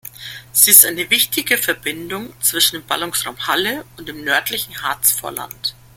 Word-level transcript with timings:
Sie 0.51 0.71
ist 0.71 0.83
eine 0.83 1.11
wichtige 1.11 1.59
Verbindung 1.59 2.33
zwischen 2.41 2.77
dem 2.77 2.87
Ballungsraum 2.87 3.45
Halle 3.45 3.85
und 3.97 4.09
dem 4.09 4.23
nördlichen 4.23 4.81
Harzvorland. 4.81 5.75